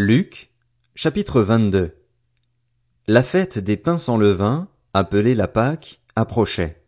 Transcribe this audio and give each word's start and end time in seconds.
Luc, 0.00 0.52
chapitre 0.94 1.42
22 1.42 1.96
La 3.08 3.24
fête 3.24 3.58
des 3.58 3.76
pains 3.76 3.98
sans 3.98 4.16
levain, 4.16 4.68
appelée 4.94 5.34
la 5.34 5.48
Pâque, 5.48 6.00
approchait. 6.14 6.84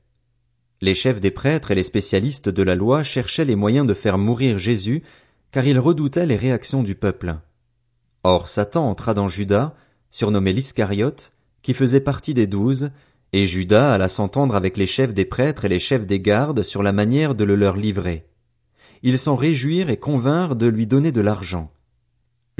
Les 0.81 0.95
chefs 0.95 1.19
des 1.19 1.33
prêtres 1.33 1.73
et 1.73 1.75
les 1.75 1.83
spécialistes 1.83 2.49
de 2.49 2.63
la 2.63 2.77
loi 2.77 3.03
cherchaient 3.03 3.45
les 3.45 3.57
moyens 3.57 3.85
de 3.85 3.95
faire 3.95 4.17
mourir 4.17 4.59
Jésus, 4.59 5.03
car 5.51 5.67
ils 5.67 5.81
redoutaient 5.81 6.25
les 6.25 6.37
réactions 6.37 6.85
du 6.85 6.95
peuple. 6.95 7.35
Or 8.23 8.47
Satan 8.47 8.89
entra 8.89 9.13
dans 9.13 9.27
Judas, 9.27 9.75
surnommé 10.13 10.53
l'Iscariote, 10.53 11.33
qui 11.63 11.75
faisait 11.75 11.99
partie 11.99 12.33
des 12.33 12.47
douze, 12.47 12.93
et 13.33 13.45
Judas 13.45 13.93
alla 13.93 14.07
s'entendre 14.07 14.55
avec 14.55 14.77
les 14.77 14.87
chefs 14.87 15.15
des 15.15 15.25
prêtres 15.25 15.65
et 15.65 15.69
les 15.69 15.81
chefs 15.81 16.07
des 16.07 16.21
gardes 16.21 16.63
sur 16.63 16.85
la 16.85 16.93
manière 16.93 17.35
de 17.35 17.43
le 17.43 17.57
leur 17.57 17.77
livrer. 17.77 18.29
Ils 19.03 19.19
s'en 19.19 19.35
réjouirent 19.35 19.91
et 19.91 19.97
convinrent 19.97 20.55
de 20.55 20.69
lui 20.69 20.87
donner 20.87 21.11
de 21.11 21.21
l'argent. 21.21 21.73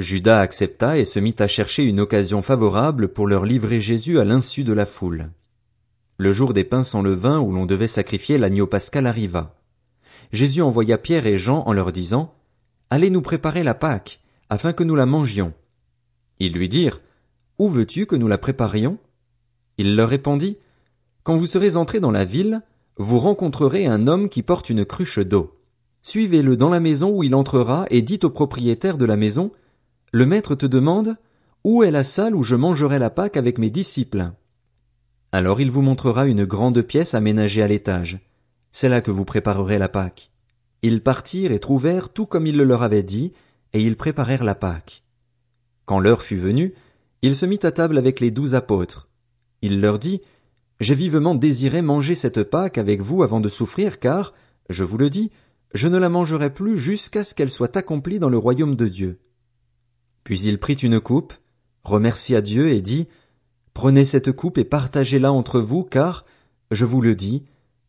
Judas 0.01 0.39
accepta 0.39 0.97
et 0.97 1.05
se 1.05 1.19
mit 1.19 1.35
à 1.39 1.47
chercher 1.47 1.83
une 1.83 1.99
occasion 1.99 2.41
favorable 2.41 3.07
pour 3.07 3.27
leur 3.27 3.45
livrer 3.45 3.79
Jésus 3.79 4.19
à 4.19 4.25
l'insu 4.25 4.63
de 4.63 4.73
la 4.73 4.85
foule. 4.85 5.29
Le 6.17 6.31
jour 6.31 6.53
des 6.53 6.63
pains 6.63 6.83
sans 6.83 7.01
levain 7.01 7.39
où 7.39 7.51
l'on 7.51 7.65
devait 7.65 7.87
sacrifier 7.87 8.37
l'agneau 8.37 8.67
pascal 8.67 9.07
arriva. 9.07 9.55
Jésus 10.31 10.61
envoya 10.61 10.97
Pierre 10.97 11.25
et 11.25 11.37
Jean 11.37 11.63
en 11.65 11.73
leur 11.73 11.91
disant, 11.91 12.33
Allez 12.89 13.09
nous 13.09 13.21
préparer 13.21 13.63
la 13.63 13.73
Pâque, 13.73 14.21
afin 14.49 14.73
que 14.73 14.83
nous 14.83 14.95
la 14.95 15.05
mangions. 15.05 15.53
Ils 16.39 16.53
lui 16.53 16.67
dirent, 16.67 17.01
Où 17.59 17.69
veux-tu 17.69 18.05
que 18.05 18.15
nous 18.15 18.27
la 18.27 18.37
préparions? 18.37 18.97
Il 19.77 19.95
leur 19.95 20.09
répondit, 20.09 20.57
Quand 21.23 21.37
vous 21.37 21.45
serez 21.45 21.75
entrés 21.75 21.99
dans 21.99 22.11
la 22.11 22.25
ville, 22.25 22.61
vous 22.97 23.19
rencontrerez 23.19 23.85
un 23.85 24.07
homme 24.07 24.29
qui 24.29 24.43
porte 24.43 24.69
une 24.69 24.85
cruche 24.85 25.19
d'eau. 25.19 25.57
Suivez-le 26.01 26.57
dans 26.57 26.69
la 26.69 26.79
maison 26.79 27.11
où 27.11 27.23
il 27.23 27.35
entrera 27.35 27.85
et 27.89 28.01
dites 28.01 28.23
au 28.23 28.29
propriétaire 28.29 28.97
de 28.97 29.05
la 29.05 29.17
maison, 29.17 29.51
le 30.13 30.25
maître 30.25 30.55
te 30.55 30.65
demande 30.65 31.15
Où 31.63 31.83
est 31.83 31.91
la 31.91 32.03
salle 32.03 32.35
où 32.35 32.43
je 32.43 32.55
mangerai 32.55 32.99
la 32.99 33.09
Pâque 33.09 33.37
avec 33.37 33.57
mes 33.57 33.69
disciples? 33.69 34.31
Alors 35.31 35.61
il 35.61 35.71
vous 35.71 35.81
montrera 35.81 36.27
une 36.27 36.43
grande 36.43 36.81
pièce 36.81 37.13
aménagée 37.13 37.61
à 37.61 37.67
l'étage. 37.67 38.19
C'est 38.73 38.89
là 38.89 38.99
que 38.99 39.11
vous 39.11 39.23
préparerez 39.23 39.77
la 39.77 39.87
Pâque. 39.87 40.31
Ils 40.81 41.01
partirent 41.01 41.53
et 41.53 41.59
trouvèrent 41.59 42.09
tout 42.09 42.25
comme 42.25 42.45
il 42.45 42.57
le 42.57 42.65
leur 42.65 42.83
avait 42.83 43.03
dit, 43.03 43.31
et 43.71 43.81
ils 43.81 43.95
préparèrent 43.95 44.43
la 44.43 44.55
Pâque. 44.55 45.03
Quand 45.85 45.99
l'heure 45.99 46.23
fut 46.23 46.35
venue, 46.35 46.73
il 47.21 47.35
se 47.35 47.45
mit 47.45 47.59
à 47.63 47.71
table 47.71 47.97
avec 47.97 48.19
les 48.19 48.31
douze 48.31 48.53
apôtres. 48.53 49.07
Il 49.61 49.79
leur 49.79 49.97
dit, 49.97 50.21
J'ai 50.81 50.95
vivement 50.95 51.35
désiré 51.35 51.81
manger 51.81 52.15
cette 52.15 52.43
Pâque 52.43 52.77
avec 52.77 53.01
vous 53.01 53.23
avant 53.23 53.39
de 53.39 53.47
souffrir, 53.47 53.99
car, 53.99 54.33
je 54.69 54.83
vous 54.83 54.97
le 54.97 55.09
dis, 55.09 55.31
je 55.73 55.87
ne 55.87 55.97
la 55.97 56.09
mangerai 56.09 56.53
plus 56.53 56.77
jusqu'à 56.77 57.23
ce 57.23 57.33
qu'elle 57.33 57.49
soit 57.49 57.77
accomplie 57.77 58.19
dans 58.19 58.29
le 58.29 58.37
royaume 58.37 58.75
de 58.75 58.89
Dieu. 58.89 59.19
Puis 60.23 60.41
il 60.41 60.59
prit 60.59 60.73
une 60.73 60.99
coupe, 60.99 61.33
remercia 61.83 62.41
Dieu 62.41 62.69
et 62.69 62.81
dit, 62.81 63.07
Prenez 63.73 64.03
cette 64.03 64.31
coupe 64.31 64.57
et 64.57 64.63
partagez-la 64.63 65.31
entre 65.31 65.59
vous, 65.59 65.83
car, 65.83 66.25
je 66.71 66.85
vous 66.85 67.01
le 67.01 67.15
dis, 67.15 67.45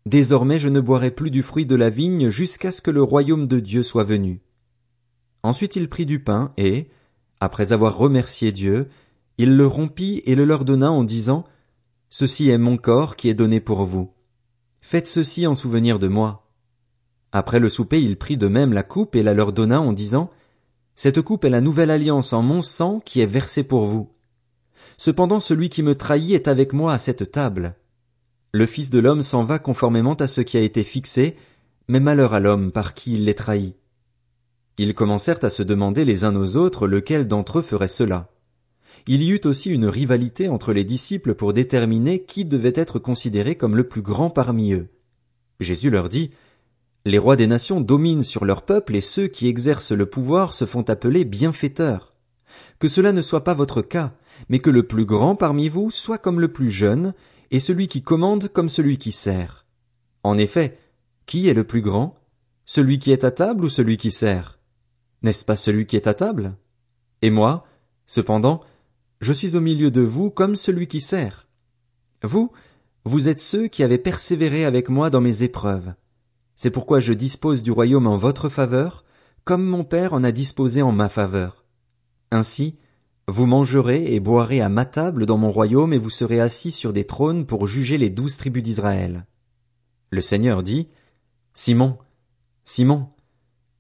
désormais 0.06 0.58
je 0.58 0.68
ne 0.68 0.80
boirai 0.80 1.10
plus 1.10 1.30
du 1.30 1.42
fruit 1.42 1.66
de 1.66 1.76
la 1.76 1.90
vigne 1.90 2.28
jusqu'à 2.28 2.72
ce 2.72 2.80
que 2.80 2.90
le 2.90 3.02
royaume 3.02 3.46
de 3.46 3.60
Dieu 3.60 3.82
soit 3.82 4.04
venu. 4.04 4.40
Ensuite 5.42 5.76
il 5.76 5.88
prit 5.88 6.06
du 6.06 6.20
pain 6.20 6.52
et, 6.56 6.88
après 7.40 7.72
avoir 7.72 7.96
remercié 7.96 8.52
Dieu, 8.52 8.88
il 9.38 9.56
le 9.56 9.66
rompit 9.66 10.22
et 10.24 10.34
le 10.34 10.44
leur 10.44 10.64
donna 10.64 10.90
en 10.90 11.04
disant, 11.04 11.44
Ceci 12.10 12.50
est 12.50 12.58
mon 12.58 12.76
corps 12.76 13.16
qui 13.16 13.28
est 13.28 13.34
donné 13.34 13.58
pour 13.58 13.84
vous. 13.84 14.12
Faites 14.80 15.08
ceci 15.08 15.46
en 15.46 15.54
souvenir 15.54 15.98
de 15.98 16.08
moi. 16.08 16.50
Après 17.32 17.58
le 17.58 17.68
souper 17.68 18.00
il 18.00 18.18
prit 18.18 18.36
de 18.36 18.48
même 18.48 18.72
la 18.72 18.82
coupe 18.82 19.16
et 19.16 19.22
la 19.22 19.34
leur 19.34 19.52
donna 19.52 19.80
en 19.80 19.92
disant, 19.92 20.30
cette 20.94 21.22
coupe 21.22 21.44
est 21.44 21.50
la 21.50 21.60
nouvelle 21.60 21.90
alliance 21.90 22.32
en 22.32 22.42
mon 22.42 22.62
sang 22.62 23.00
qui 23.04 23.20
est 23.20 23.26
versée 23.26 23.62
pour 23.62 23.86
vous. 23.86 24.10
Cependant 24.98 25.40
celui 25.40 25.68
qui 25.68 25.82
me 25.82 25.94
trahit 25.94 26.32
est 26.32 26.48
avec 26.48 26.72
moi 26.72 26.92
à 26.92 26.98
cette 26.98 27.30
table. 27.30 27.74
Le 28.52 28.66
Fils 28.66 28.90
de 28.90 28.98
l'homme 28.98 29.22
s'en 29.22 29.44
va 29.44 29.58
conformément 29.58 30.14
à 30.14 30.28
ce 30.28 30.42
qui 30.42 30.56
a 30.56 30.60
été 30.60 30.82
fixé, 30.82 31.36
mais 31.88 32.00
malheur 32.00 32.34
à 32.34 32.40
l'homme 32.40 32.70
par 32.70 32.94
qui 32.94 33.14
il 33.14 33.24
les 33.24 33.34
trahit. 33.34 33.76
Ils 34.78 34.94
commencèrent 34.94 35.42
à 35.44 35.50
se 35.50 35.62
demander 35.62 36.04
les 36.04 36.24
uns 36.24 36.36
aux 36.36 36.56
autres 36.56 36.86
lequel 36.86 37.26
d'entre 37.26 37.58
eux 37.58 37.62
ferait 37.62 37.88
cela. 37.88 38.28
Il 39.06 39.22
y 39.22 39.30
eut 39.30 39.40
aussi 39.44 39.70
une 39.70 39.86
rivalité 39.86 40.48
entre 40.48 40.72
les 40.72 40.84
disciples 40.84 41.34
pour 41.34 41.52
déterminer 41.52 42.22
qui 42.22 42.44
devait 42.44 42.72
être 42.76 42.98
considéré 42.98 43.56
comme 43.56 43.76
le 43.76 43.88
plus 43.88 44.02
grand 44.02 44.30
parmi 44.30 44.72
eux. 44.72 44.88
Jésus 45.60 45.90
leur 45.90 46.08
dit, 46.08 46.30
les 47.04 47.18
rois 47.18 47.36
des 47.36 47.46
nations 47.46 47.80
dominent 47.80 48.22
sur 48.22 48.44
leur 48.44 48.62
peuple 48.62 48.94
et 48.94 49.00
ceux 49.00 49.26
qui 49.26 49.48
exercent 49.48 49.92
le 49.92 50.06
pouvoir 50.06 50.54
se 50.54 50.66
font 50.66 50.82
appeler 50.82 51.24
bienfaiteurs. 51.24 52.14
Que 52.78 52.88
cela 52.88 53.12
ne 53.12 53.22
soit 53.22 53.44
pas 53.44 53.54
votre 53.54 53.82
cas, 53.82 54.14
mais 54.48 54.60
que 54.60 54.70
le 54.70 54.86
plus 54.86 55.04
grand 55.04 55.34
parmi 55.34 55.68
vous 55.68 55.90
soit 55.90 56.18
comme 56.18 56.40
le 56.40 56.52
plus 56.52 56.70
jeune, 56.70 57.14
et 57.50 57.60
celui 57.60 57.88
qui 57.88 58.02
commande 58.02 58.48
comme 58.48 58.68
celui 58.68 58.98
qui 58.98 59.12
sert. 59.12 59.66
En 60.22 60.38
effet, 60.38 60.78
qui 61.26 61.48
est 61.48 61.54
le 61.54 61.64
plus 61.64 61.82
grand? 61.82 62.16
Celui 62.64 62.98
qui 62.98 63.12
est 63.12 63.24
à 63.24 63.30
table 63.30 63.64
ou 63.64 63.68
celui 63.68 63.96
qui 63.96 64.10
sert? 64.10 64.58
N'est-ce 65.22 65.44
pas 65.44 65.56
celui 65.56 65.86
qui 65.86 65.96
est 65.96 66.06
à 66.06 66.14
table? 66.14 66.56
Et 67.20 67.30
moi, 67.30 67.66
cependant, 68.06 68.62
je 69.20 69.32
suis 69.32 69.56
au 69.56 69.60
milieu 69.60 69.90
de 69.90 70.00
vous 70.00 70.30
comme 70.30 70.56
celui 70.56 70.86
qui 70.86 71.00
sert. 71.00 71.46
Vous, 72.22 72.52
vous 73.04 73.28
êtes 73.28 73.40
ceux 73.40 73.68
qui 73.68 73.82
avez 73.82 73.98
persévéré 73.98 74.64
avec 74.64 74.88
moi 74.88 75.10
dans 75.10 75.20
mes 75.20 75.42
épreuves. 75.42 75.94
C'est 76.62 76.70
pourquoi 76.70 77.00
je 77.00 77.12
dispose 77.12 77.60
du 77.64 77.72
royaume 77.72 78.06
en 78.06 78.16
votre 78.16 78.48
faveur, 78.48 79.04
comme 79.42 79.64
mon 79.64 79.82
Père 79.82 80.12
en 80.12 80.22
a 80.22 80.30
disposé 80.30 80.80
en 80.80 80.92
ma 80.92 81.08
faveur. 81.08 81.64
Ainsi, 82.30 82.78
vous 83.26 83.46
mangerez 83.46 84.14
et 84.14 84.20
boirez 84.20 84.60
à 84.60 84.68
ma 84.68 84.84
table 84.84 85.26
dans 85.26 85.38
mon 85.38 85.50
royaume 85.50 85.92
et 85.92 85.98
vous 85.98 86.08
serez 86.08 86.38
assis 86.38 86.70
sur 86.70 86.92
des 86.92 87.02
trônes 87.02 87.46
pour 87.46 87.66
juger 87.66 87.98
les 87.98 88.10
douze 88.10 88.36
tribus 88.36 88.62
d'Israël. 88.62 89.26
Le 90.10 90.20
Seigneur 90.20 90.62
dit, 90.62 90.86
Simon, 91.52 91.98
Simon, 92.64 93.08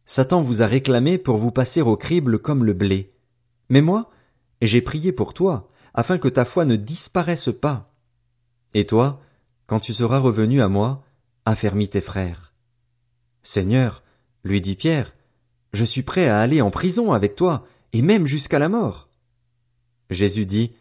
Satan 0.04 0.42
vous 0.42 0.60
a 0.60 0.66
réclamé 0.66 1.18
pour 1.18 1.36
vous 1.36 1.52
passer 1.52 1.82
au 1.82 1.96
crible 1.96 2.40
comme 2.40 2.64
le 2.64 2.72
blé. 2.72 3.12
Mais 3.68 3.80
moi, 3.80 4.10
j'ai 4.60 4.82
prié 4.82 5.12
pour 5.12 5.34
toi, 5.34 5.70
afin 5.94 6.18
que 6.18 6.26
ta 6.26 6.44
foi 6.44 6.64
ne 6.64 6.74
disparaisse 6.74 7.50
pas. 7.60 7.94
Et 8.74 8.86
toi, 8.86 9.20
quand 9.68 9.78
tu 9.78 9.94
seras 9.94 10.18
revenu 10.18 10.60
à 10.60 10.66
moi, 10.66 11.04
affermis 11.44 11.88
tes 11.88 12.00
frères. 12.00 12.51
Seigneur, 13.42 14.02
lui 14.44 14.60
dit 14.60 14.76
Pierre, 14.76 15.14
je 15.72 15.84
suis 15.84 16.02
prêt 16.02 16.28
à 16.28 16.40
aller 16.40 16.60
en 16.60 16.70
prison 16.70 17.12
avec 17.12 17.34
toi, 17.34 17.66
et 17.92 18.02
même 18.02 18.26
jusqu'à 18.26 18.58
la 18.58 18.68
mort. 18.68 19.08
Jésus 20.10 20.46
dit, 20.46 20.72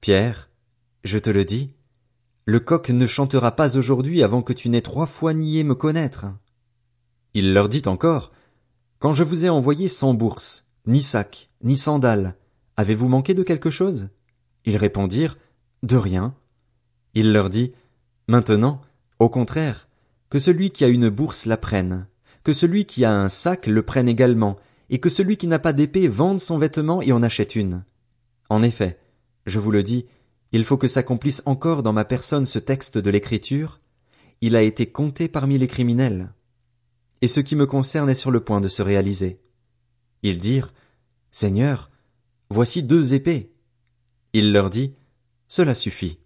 Pierre, 0.00 0.50
je 1.04 1.18
te 1.18 1.30
le 1.30 1.44
dis, 1.44 1.70
le 2.46 2.60
coq 2.60 2.90
ne 2.90 3.06
chantera 3.06 3.52
pas 3.56 3.76
aujourd'hui 3.76 4.22
avant 4.22 4.42
que 4.42 4.52
tu 4.52 4.68
n'aies 4.68 4.82
trois 4.82 5.06
fois 5.06 5.32
nié 5.32 5.64
me 5.64 5.74
connaître. 5.74 6.26
Il 7.32 7.54
leur 7.54 7.68
dit 7.68 7.82
encore, 7.86 8.32
Quand 8.98 9.14
je 9.14 9.24
vous 9.24 9.44
ai 9.44 9.48
envoyé 9.48 9.88
sans 9.88 10.14
bourse, 10.14 10.66
ni 10.86 11.00
sac, 11.00 11.48
ni 11.62 11.76
sandales, 11.76 12.36
avez-vous 12.76 13.08
manqué 13.08 13.34
de 13.34 13.42
quelque 13.42 13.70
chose? 13.70 14.08
Ils 14.66 14.76
répondirent, 14.76 15.38
De 15.82 15.96
rien. 15.96 16.34
Il 17.14 17.32
leur 17.32 17.48
dit, 17.48 17.72
Maintenant, 18.28 18.82
au 19.18 19.28
contraire, 19.28 19.88
que 20.34 20.40
celui 20.40 20.72
qui 20.72 20.84
a 20.84 20.88
une 20.88 21.10
bourse 21.10 21.46
la 21.46 21.56
prenne, 21.56 22.08
que 22.42 22.52
celui 22.52 22.86
qui 22.86 23.04
a 23.04 23.14
un 23.14 23.28
sac 23.28 23.68
le 23.68 23.84
prenne 23.84 24.08
également, 24.08 24.58
et 24.90 24.98
que 24.98 25.08
celui 25.08 25.36
qui 25.36 25.46
n'a 25.46 25.60
pas 25.60 25.72
d'épée 25.72 26.08
vende 26.08 26.40
son 26.40 26.58
vêtement 26.58 27.00
et 27.00 27.12
en 27.12 27.22
achète 27.22 27.54
une. 27.54 27.84
En 28.50 28.64
effet, 28.64 28.98
je 29.46 29.60
vous 29.60 29.70
le 29.70 29.84
dis, 29.84 30.06
il 30.50 30.64
faut 30.64 30.76
que 30.76 30.88
s'accomplisse 30.88 31.40
encore 31.46 31.84
dans 31.84 31.92
ma 31.92 32.04
personne 32.04 32.46
ce 32.46 32.58
texte 32.58 32.98
de 32.98 33.10
l'Écriture, 33.10 33.80
il 34.40 34.56
a 34.56 34.62
été 34.62 34.86
compté 34.86 35.28
parmi 35.28 35.56
les 35.56 35.68
criminels. 35.68 36.32
Et 37.22 37.28
ce 37.28 37.38
qui 37.38 37.54
me 37.54 37.66
concerne 37.66 38.10
est 38.10 38.16
sur 38.16 38.32
le 38.32 38.40
point 38.40 38.60
de 38.60 38.66
se 38.66 38.82
réaliser. 38.82 39.38
Ils 40.24 40.40
dirent, 40.40 40.74
Seigneur, 41.30 41.92
voici 42.50 42.82
deux 42.82 43.14
épées. 43.14 43.52
Il 44.32 44.52
leur 44.52 44.68
dit, 44.68 44.94
Cela 45.46 45.76
suffit. 45.76 46.18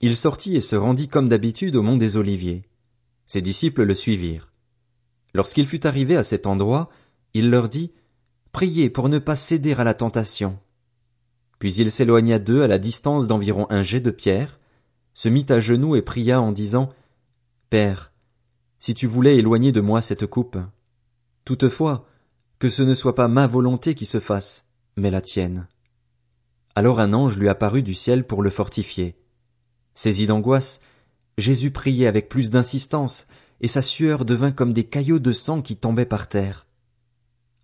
Il 0.00 0.16
sortit 0.16 0.56
et 0.56 0.60
se 0.60 0.74
rendit 0.74 1.08
comme 1.08 1.28
d'habitude 1.28 1.76
au 1.76 1.82
mont 1.82 1.98
des 1.98 2.16
Oliviers. 2.16 2.64
Ses 3.26 3.42
disciples 3.42 3.82
le 3.82 3.94
suivirent. 3.94 4.52
Lorsqu'il 5.32 5.66
fut 5.66 5.86
arrivé 5.86 6.16
à 6.16 6.22
cet 6.22 6.46
endroit, 6.46 6.90
il 7.32 7.50
leur 7.50 7.68
dit, 7.68 7.92
Priez 8.52 8.88
pour 8.88 9.08
ne 9.08 9.18
pas 9.18 9.36
céder 9.36 9.72
à 9.72 9.84
la 9.84 9.94
tentation. 9.94 10.58
Puis 11.58 11.74
il 11.74 11.90
s'éloigna 11.90 12.38
d'eux 12.38 12.62
à 12.62 12.68
la 12.68 12.78
distance 12.78 13.26
d'environ 13.26 13.66
un 13.70 13.82
jet 13.82 14.00
de 14.00 14.10
pierre, 14.10 14.60
se 15.14 15.28
mit 15.28 15.46
à 15.48 15.60
genoux 15.60 15.96
et 15.96 16.02
pria 16.02 16.40
en 16.40 16.52
disant, 16.52 16.90
Père, 17.70 18.12
si 18.78 18.94
tu 18.94 19.06
voulais 19.06 19.36
éloigner 19.36 19.72
de 19.72 19.80
moi 19.80 20.02
cette 20.02 20.26
coupe. 20.26 20.58
Toutefois, 21.44 22.06
que 22.58 22.68
ce 22.68 22.82
ne 22.82 22.94
soit 22.94 23.14
pas 23.14 23.28
ma 23.28 23.46
volonté 23.46 23.94
qui 23.94 24.06
se 24.06 24.20
fasse, 24.20 24.64
mais 24.96 25.10
la 25.10 25.20
tienne. 25.20 25.66
Alors 26.74 27.00
un 27.00 27.12
ange 27.12 27.38
lui 27.38 27.48
apparut 27.48 27.82
du 27.82 27.94
ciel 27.94 28.26
pour 28.26 28.42
le 28.42 28.50
fortifier. 28.50 29.16
Saisi 29.94 30.26
d'angoisse, 30.26 30.80
Jésus 31.38 31.70
priait 31.70 32.06
avec 32.06 32.28
plus 32.28 32.50
d'insistance, 32.50 33.26
et 33.60 33.68
sa 33.68 33.82
sueur 33.82 34.24
devint 34.24 34.52
comme 34.52 34.72
des 34.72 34.84
caillots 34.84 35.18
de 35.18 35.32
sang 35.32 35.62
qui 35.62 35.76
tombaient 35.76 36.06
par 36.06 36.28
terre. 36.28 36.66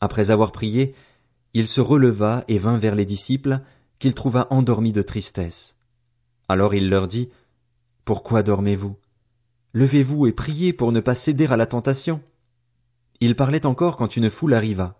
Après 0.00 0.30
avoir 0.30 0.52
prié, 0.52 0.94
il 1.52 1.66
se 1.66 1.80
releva 1.80 2.44
et 2.48 2.58
vint 2.58 2.78
vers 2.78 2.94
les 2.94 3.04
disciples, 3.04 3.60
qu'il 3.98 4.14
trouva 4.14 4.46
endormis 4.50 4.92
de 4.92 5.02
tristesse. 5.02 5.76
Alors 6.48 6.74
il 6.74 6.88
leur 6.88 7.06
dit, 7.06 7.28
Pourquoi 8.04 8.42
dormez-vous? 8.42 8.96
Levez-vous 9.72 10.26
et 10.26 10.32
priez 10.32 10.72
pour 10.72 10.90
ne 10.90 11.00
pas 11.00 11.14
céder 11.14 11.46
à 11.46 11.56
la 11.56 11.66
tentation. 11.66 12.20
Il 13.20 13.36
parlait 13.36 13.66
encore 13.66 13.96
quand 13.96 14.16
une 14.16 14.30
foule 14.30 14.54
arriva. 14.54 14.98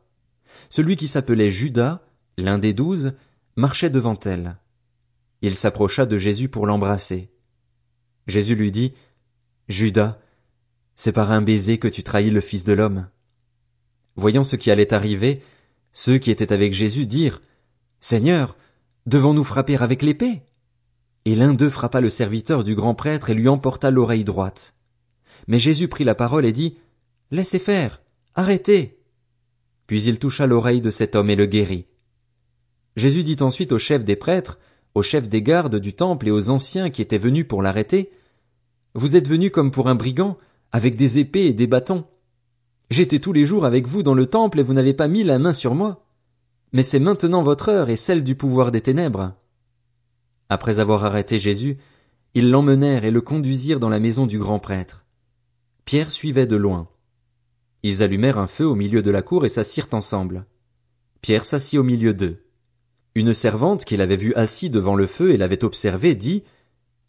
Celui 0.69 0.96
qui 0.96 1.08
s'appelait 1.08 1.50
Judas, 1.50 2.02
l'un 2.37 2.58
des 2.58 2.75
douze, 2.75 3.14
marchait 3.56 3.90
devant 3.90 4.19
elle. 4.20 4.58
Il 5.43 5.56
s'approcha 5.56 6.06
de 6.06 6.19
Jésus 6.19 6.49
pour 6.49 6.66
l'embrasser. 6.66 7.31
Jésus 8.26 8.55
lui 8.55 8.72
dit, 8.72 8.93
Judas, 9.69 10.19
c'est 10.96 11.12
par 11.12 11.31
un 11.31 11.43
baiser 11.43 11.78
que 11.78 11.88
tu 11.88 12.02
trahis 12.02 12.31
le 12.31 12.40
Fils 12.40 12.64
de 12.64 12.72
l'homme. 12.72 13.08
Voyant 14.17 14.44
ce 14.44 14.56
qui 14.56 14.70
allait 14.70 14.93
arriver, 14.93 15.43
ceux 15.93 16.19
qui 16.19 16.31
étaient 16.31 16.52
avec 16.52 16.72
Jésus 16.72 17.06
dirent, 17.06 17.40
Seigneur, 18.00 18.56
devons-nous 19.06 19.44
frapper 19.44 19.76
avec 19.76 20.02
l'épée? 20.02 20.43
Et 21.25 21.34
l'un 21.34 21.55
d'eux 21.55 21.69
frappa 21.69 22.00
le 22.00 22.08
serviteur 22.08 22.64
du 22.64 22.75
grand 22.75 22.94
prêtre 22.94 23.31
et 23.31 23.34
lui 23.34 23.49
emporta 23.49 23.90
l'oreille 23.90 24.25
droite. 24.25 24.75
Mais 25.46 25.58
Jésus 25.58 25.88
prit 25.88 26.05
la 26.05 26.14
parole 26.14 26.44
et 26.44 26.52
dit, 26.52 26.78
Laissez 27.31 27.58
faire, 27.58 28.02
arrêtez. 28.34 28.99
Puis 29.87 30.02
il 30.02 30.19
toucha 30.19 30.46
l'oreille 30.46 30.81
de 30.81 30.90
cet 30.90 31.14
homme 31.14 31.31
et 31.31 31.37
le 31.37 31.46
guérit. 31.46 31.87
Jésus 32.96 33.23
dit 33.23 33.37
ensuite 33.40 33.73
au 33.73 33.78
chef 33.78 34.05
des 34.05 34.16
prêtres, 34.16 34.58
aux 34.94 35.02
chefs 35.02 35.28
des 35.28 35.42
gardes 35.42 35.76
du 35.76 35.92
temple 35.94 36.28
et 36.28 36.31
aux 36.31 36.50
anciens 36.50 36.90
qui 36.90 37.02
étaient 37.02 37.19
venus 37.19 37.46
pour 37.46 37.62
l'arrêter, 37.62 38.10
Vous 38.94 39.14
êtes 39.14 39.28
venus 39.28 39.52
comme 39.52 39.70
pour 39.70 39.88
un 39.88 39.94
brigand, 39.94 40.37
avec 40.72 40.96
des 40.96 41.19
épées 41.20 41.46
et 41.46 41.52
des 41.52 41.69
bâtons. 41.69 42.06
J'étais 42.90 43.20
tous 43.20 43.32
les 43.32 43.44
jours 43.44 43.64
avec 43.64 43.87
vous 43.87 44.02
dans 44.02 44.14
le 44.14 44.26
temple 44.26 44.58
et 44.58 44.62
vous 44.64 44.72
n'avez 44.72 44.94
pas 44.94 45.06
mis 45.06 45.22
la 45.22 45.38
main 45.38 45.52
sur 45.52 45.76
moi. 45.76 46.04
Mais 46.72 46.82
c'est 46.82 46.98
maintenant 46.98 47.42
votre 47.42 47.69
heure 47.69 47.88
et 47.88 47.96
celle 47.96 48.25
du 48.25 48.34
pouvoir 48.34 48.72
des 48.72 48.81
ténèbres. 48.81 49.34
Après 50.48 50.81
avoir 50.81 51.04
arrêté 51.04 51.38
Jésus, 51.38 51.78
ils 52.34 52.50
l'emmenèrent 52.50 53.04
et 53.04 53.12
le 53.12 53.20
conduisirent 53.20 53.78
dans 53.78 53.88
la 53.88 54.00
maison 54.00 54.26
du 54.26 54.38
grand 54.38 54.58
prêtre. 54.58 55.04
Pierre 55.84 56.10
suivait 56.10 56.46
de 56.46 56.56
loin. 56.56 56.88
Ils 57.82 58.02
allumèrent 58.02 58.38
un 58.38 58.46
feu 58.46 58.66
au 58.66 58.75
milieu 58.75 59.02
de 59.02 59.10
la 59.10 59.22
cour 59.22 59.44
et 59.44 59.48
s'assirent 59.48 59.88
ensemble. 59.92 60.46
Pierre 61.22 61.44
s'assit 61.44 61.78
au 61.78 61.82
milieu 61.82 62.14
d'eux. 62.14 62.42
Une 63.14 63.34
servante 63.34 63.84
qui 63.84 63.96
l'avait 63.96 64.16
vu 64.16 64.34
assis 64.34 64.70
devant 64.70 64.94
le 64.94 65.06
feu 65.06 65.32
et 65.32 65.36
l'avait 65.36 65.64
observé 65.64 66.14
dit 66.14 66.44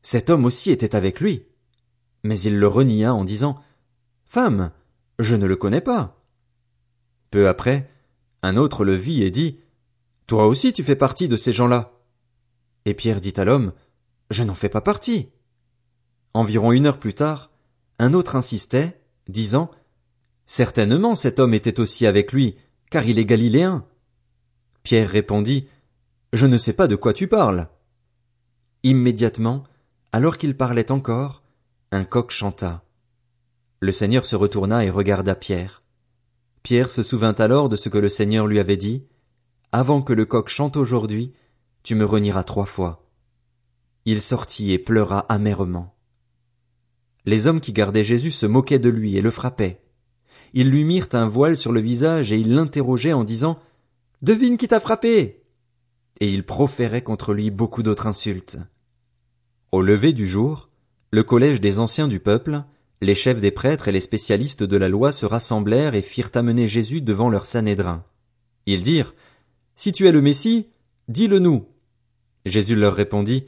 Cet 0.01 0.29
homme 0.29 0.45
aussi 0.45 0.71
était 0.71 0.95
avec 0.95 1.19
lui. 1.19 1.43
Mais 2.23 2.39
il 2.39 2.57
le 2.57 2.67
renia 2.67 3.13
en 3.13 3.23
disant 3.23 3.59
Femme, 4.25 4.71
je 5.19 5.35
ne 5.35 5.45
le 5.45 5.55
connais 5.55 5.81
pas. 5.81 6.23
Peu 7.29 7.47
après, 7.47 7.89
un 8.41 8.57
autre 8.57 8.83
le 8.83 8.95
vit 8.95 9.23
et 9.23 9.31
dit 9.31 9.59
Toi 10.27 10.47
aussi 10.47 10.73
tu 10.73 10.83
fais 10.83 10.95
partie 10.95 11.27
de 11.27 11.37
ces 11.37 11.53
gens-là. 11.53 11.93
Et 12.85 12.93
Pierre 12.93 13.21
dit 13.21 13.33
à 13.37 13.45
l'homme 13.45 13.73
Je 14.31 14.43
n'en 14.43 14.55
fais 14.55 14.69
pas 14.69 14.81
partie. 14.81 15.29
Environ 16.33 16.71
une 16.71 16.87
heure 16.87 16.99
plus 16.99 17.13
tard, 17.13 17.51
un 17.99 18.13
autre 18.13 18.35
insistait, 18.35 18.99
disant 19.27 19.69
Certainement 20.47 21.13
cet 21.13 21.39
homme 21.39 21.53
était 21.53 21.79
aussi 21.79 22.07
avec 22.07 22.33
lui, 22.33 22.55
car 22.89 23.05
il 23.05 23.19
est 23.19 23.25
galiléen. 23.25 23.85
Pierre 24.83 25.09
répondit 25.09 25.67
je 26.33 26.45
ne 26.45 26.57
sais 26.57 26.73
pas 26.73 26.87
de 26.87 26.95
quoi 26.95 27.13
tu 27.13 27.27
parles. 27.27 27.67
Immédiatement, 28.83 29.63
alors 30.11 30.37
qu'il 30.37 30.55
parlait 30.55 30.91
encore, 30.91 31.43
un 31.91 32.05
coq 32.05 32.31
chanta. 32.31 32.83
Le 33.81 33.91
Seigneur 33.91 34.25
se 34.25 34.35
retourna 34.35 34.85
et 34.85 34.89
regarda 34.89 35.35
Pierre. 35.35 35.83
Pierre 36.63 36.89
se 36.89 37.03
souvint 37.03 37.33
alors 37.33 37.67
de 37.67 37.75
ce 37.75 37.89
que 37.89 37.97
le 37.97 38.09
Seigneur 38.09 38.47
lui 38.47 38.59
avait 38.59 38.77
dit. 38.77 39.03
Avant 39.71 40.01
que 40.01 40.13
le 40.13 40.25
coq 40.25 40.47
chante 40.47 40.77
aujourd'hui, 40.77 41.33
tu 41.83 41.95
me 41.95 42.05
renieras 42.05 42.43
trois 42.43 42.65
fois. 42.65 43.09
Il 44.05 44.21
sortit 44.21 44.71
et 44.71 44.79
pleura 44.79 45.19
amèrement. 45.29 45.95
Les 47.25 47.47
hommes 47.47 47.61
qui 47.61 47.73
gardaient 47.73 48.03
Jésus 48.03 48.31
se 48.31 48.45
moquaient 48.45 48.79
de 48.79 48.89
lui 48.89 49.17
et 49.17 49.21
le 49.21 49.31
frappaient. 49.31 49.81
Ils 50.53 50.69
lui 50.69 50.85
mirent 50.85 51.09
un 51.13 51.27
voile 51.27 51.57
sur 51.57 51.71
le 51.71 51.81
visage 51.81 52.31
et 52.31 52.37
ils 52.37 52.53
l'interrogeaient 52.53 53.13
en 53.13 53.23
disant 53.23 53.59
Devine 54.21 54.57
qui 54.57 54.67
t'a 54.67 54.79
frappé? 54.79 55.40
Et 56.21 56.29
il 56.29 56.43
proférait 56.43 57.01
contre 57.01 57.33
lui 57.33 57.49
beaucoup 57.49 57.81
d'autres 57.81 58.05
insultes. 58.05 58.57
Au 59.71 59.81
lever 59.81 60.13
du 60.13 60.27
jour, 60.27 60.69
le 61.09 61.23
collège 61.23 61.59
des 61.59 61.79
anciens 61.79 62.07
du 62.07 62.19
peuple, 62.19 62.63
les 63.01 63.15
chefs 63.15 63.41
des 63.41 63.49
prêtres 63.49 63.87
et 63.87 63.91
les 63.91 63.99
spécialistes 63.99 64.63
de 64.63 64.77
la 64.77 64.87
loi 64.87 65.11
se 65.11 65.25
rassemblèrent 65.25 65.95
et 65.95 66.03
firent 66.03 66.29
amener 66.35 66.67
Jésus 66.67 67.01
devant 67.01 67.27
leur 67.27 67.47
sanédrin. 67.47 68.05
Ils 68.67 68.83
dirent, 68.83 69.15
Si 69.75 69.91
tu 69.91 70.07
es 70.07 70.11
le 70.11 70.21
Messie, 70.21 70.67
dis-le 71.07 71.39
nous. 71.39 71.65
Jésus 72.45 72.75
leur 72.75 72.93
répondit, 72.93 73.45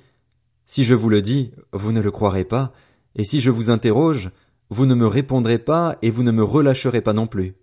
Si 0.65 0.83
je 0.83 0.95
vous 0.95 1.09
le 1.09 1.21
dis, 1.21 1.51
vous 1.73 1.91
ne 1.91 2.01
le 2.01 2.09
croirez 2.09 2.43
pas, 2.43 2.73
et 3.15 3.23
si 3.23 3.39
je 3.39 3.51
vous 3.51 3.69
interroge, 3.69 4.31
vous 4.71 4.87
ne 4.87 4.95
me 4.95 5.05
répondrez 5.05 5.59
pas 5.59 5.99
et 6.01 6.09
vous 6.09 6.23
ne 6.23 6.31
me 6.31 6.43
relâcherez 6.43 7.01
pas 7.01 7.13
non 7.13 7.27
plus. 7.27 7.53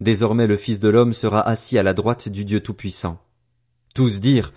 Désormais 0.00 0.46
le 0.46 0.58
Fils 0.58 0.80
de 0.80 0.90
l'homme 0.90 1.14
sera 1.14 1.40
assis 1.40 1.78
à 1.78 1.82
la 1.82 1.94
droite 1.94 2.28
du 2.28 2.44
Dieu 2.44 2.60
Tout-Puissant. 2.60 3.24
Tous 3.98 4.20
dirent 4.20 4.52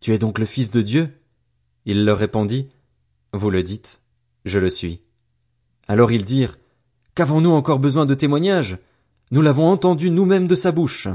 Tu 0.00 0.12
es 0.12 0.18
donc 0.18 0.40
le 0.40 0.44
Fils 0.44 0.68
de 0.68 0.82
Dieu? 0.82 1.10
Il 1.84 2.04
leur 2.04 2.18
répondit 2.18 2.68
Vous 3.32 3.48
le 3.48 3.62
dites, 3.62 4.00
je 4.44 4.58
le 4.58 4.70
suis. 4.70 5.02
Alors 5.86 6.10
ils 6.10 6.24
dirent 6.24 6.58
Qu'avons-nous 7.14 7.52
encore 7.52 7.78
besoin 7.78 8.06
de 8.06 8.14
témoignages? 8.16 8.78
Nous 9.30 9.40
l'avons 9.40 9.68
entendu 9.68 10.10
nous-mêmes 10.10 10.48
de 10.48 10.56
sa 10.56 10.72
bouche. 10.72 11.06